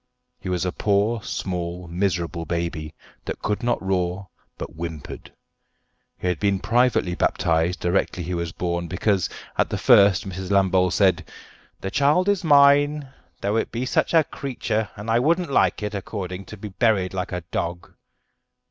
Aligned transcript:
He 0.39 0.49
was 0.49 0.65
a 0.65 0.71
poor, 0.71 1.21
small, 1.21 1.87
miserable 1.87 2.43
baby, 2.43 2.95
that 3.25 3.43
could 3.43 3.61
not 3.61 3.79
roar, 3.83 4.29
but 4.57 4.73
whimpered. 4.73 5.31
He 6.17 6.25
had 6.27 6.39
been 6.39 6.57
privately 6.57 7.13
baptised 7.13 7.81
directly 7.81 8.23
he 8.23 8.33
was 8.33 8.51
born, 8.51 8.87
because, 8.87 9.29
at 9.59 9.69
the 9.69 9.77
first, 9.77 10.27
Mrs. 10.27 10.49
Lambole 10.49 10.89
said, 10.89 11.29
"The 11.81 11.91
child 11.91 12.27
is 12.29 12.43
mine, 12.43 13.09
though 13.41 13.57
it 13.57 13.71
be 13.71 13.85
such 13.85 14.15
a 14.15 14.23
creetur, 14.23 14.89
and 14.95 15.07
I 15.07 15.19
wouldn't 15.19 15.51
like 15.51 15.83
it, 15.83 15.93
according, 15.93 16.45
to 16.45 16.57
be 16.57 16.69
buried 16.69 17.13
like 17.13 17.31
a 17.31 17.41
dog." 17.51 17.93